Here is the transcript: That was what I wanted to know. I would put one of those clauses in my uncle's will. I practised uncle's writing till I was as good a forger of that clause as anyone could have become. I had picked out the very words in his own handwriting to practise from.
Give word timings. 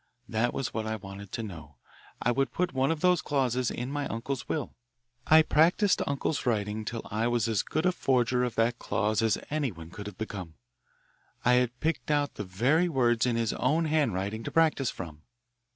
That 0.27 0.51
was 0.51 0.73
what 0.73 0.87
I 0.87 0.95
wanted 0.95 1.31
to 1.33 1.43
know. 1.43 1.75
I 2.23 2.31
would 2.31 2.51
put 2.51 2.73
one 2.73 2.89
of 2.89 3.01
those 3.01 3.21
clauses 3.21 3.69
in 3.69 3.91
my 3.91 4.07
uncle's 4.07 4.49
will. 4.49 4.73
I 5.27 5.43
practised 5.43 6.01
uncle's 6.07 6.43
writing 6.47 6.85
till 6.85 7.03
I 7.11 7.27
was 7.27 7.47
as 7.47 7.61
good 7.61 7.85
a 7.85 7.91
forger 7.91 8.43
of 8.43 8.55
that 8.55 8.79
clause 8.79 9.21
as 9.21 9.37
anyone 9.51 9.91
could 9.91 10.07
have 10.07 10.17
become. 10.17 10.55
I 11.45 11.51
had 11.61 11.79
picked 11.81 12.09
out 12.09 12.33
the 12.33 12.43
very 12.43 12.89
words 12.89 13.27
in 13.27 13.35
his 13.35 13.53
own 13.53 13.85
handwriting 13.85 14.43
to 14.45 14.49
practise 14.51 14.89
from. 14.89 15.21